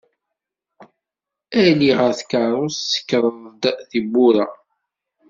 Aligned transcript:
Ali 1.65 1.91
ɣer 1.97 2.11
tkeṛṛust 2.19 2.79
tsekkreḍ-d 2.85 3.63
tiwwura. 3.89 4.45